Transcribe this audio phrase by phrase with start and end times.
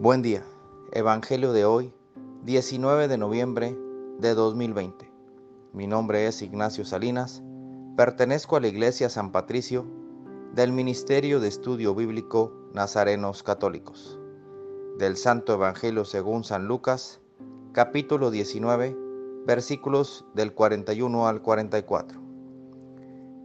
[0.00, 0.42] Buen día.
[0.90, 1.92] Evangelio de hoy,
[2.42, 3.78] 19 de noviembre
[4.18, 5.08] de 2020.
[5.72, 7.44] Mi nombre es Ignacio Salinas.
[7.96, 9.86] Pertenezco a la Iglesia San Patricio
[10.52, 14.18] del Ministerio de Estudio Bíblico Nazarenos Católicos.
[14.98, 17.20] Del Santo Evangelio según San Lucas,
[17.72, 18.96] capítulo 19,
[19.46, 22.20] versículos del 41 al 44.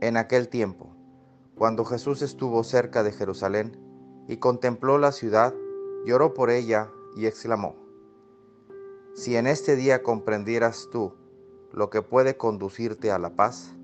[0.02, 0.90] En aquel tiempo,
[1.56, 3.78] cuando Jesús estuvo cerca de Jerusalén
[4.28, 5.54] y contempló la ciudad,
[6.06, 7.76] lloró por ella y exclamó,
[9.14, 11.14] Si en este día comprendieras tú
[11.72, 13.76] lo que puede conducirte a la paz,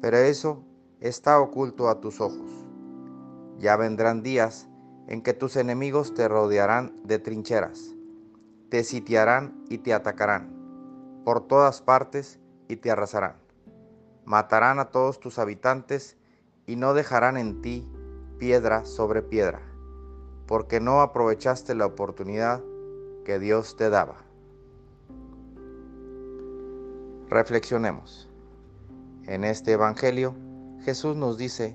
[0.00, 0.64] pero eso
[1.00, 2.50] está oculto a tus ojos.
[3.58, 4.68] Ya vendrán días
[5.08, 7.94] en que tus enemigos te rodearán de trincheras,
[8.68, 10.50] te sitiarán y te atacarán
[11.24, 13.36] por todas partes y te arrasarán.
[14.24, 16.16] Matarán a todos tus habitantes
[16.66, 17.88] y no dejarán en ti
[18.38, 19.71] piedra sobre piedra
[20.52, 22.62] porque no aprovechaste la oportunidad
[23.24, 24.18] que Dios te daba.
[27.30, 28.28] Reflexionemos.
[29.24, 30.34] En este Evangelio,
[30.84, 31.74] Jesús nos dice,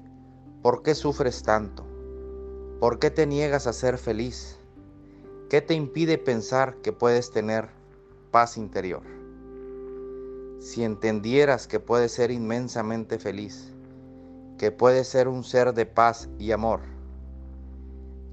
[0.62, 1.88] ¿por qué sufres tanto?
[2.80, 4.60] ¿Por qué te niegas a ser feliz?
[5.50, 7.70] ¿Qué te impide pensar que puedes tener
[8.30, 9.02] paz interior?
[10.60, 13.74] Si entendieras que puedes ser inmensamente feliz,
[14.60, 16.97] que puedes ser un ser de paz y amor,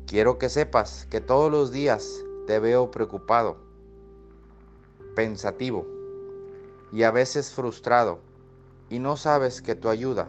[0.06, 3.56] Quiero que sepas que todos los días te veo preocupado,
[5.14, 5.86] pensativo
[6.92, 8.20] y a veces frustrado
[8.90, 10.28] y no sabes que tu ayuda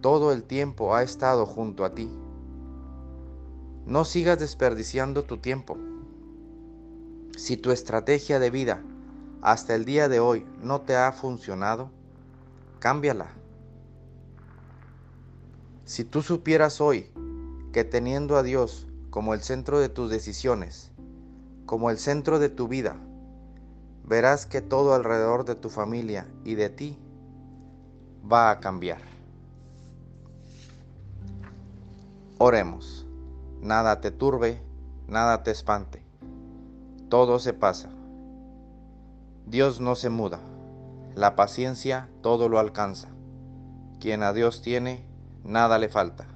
[0.00, 2.08] todo el tiempo ha estado junto a ti.
[3.86, 5.76] No sigas desperdiciando tu tiempo.
[7.36, 8.84] Si tu estrategia de vida
[9.42, 11.90] hasta el día de hoy no te ha funcionado,
[12.78, 13.34] cámbiala.
[15.84, 17.10] Si tú supieras hoy
[17.76, 20.90] que teniendo a Dios como el centro de tus decisiones,
[21.66, 22.96] como el centro de tu vida,
[24.02, 26.96] verás que todo alrededor de tu familia y de ti
[28.32, 29.02] va a cambiar.
[32.38, 33.06] Oremos.
[33.60, 34.58] Nada te turbe,
[35.06, 36.02] nada te espante.
[37.10, 37.90] Todo se pasa.
[39.44, 40.40] Dios no se muda.
[41.14, 43.08] La paciencia todo lo alcanza.
[44.00, 45.04] Quien a Dios tiene,
[45.44, 46.35] nada le falta.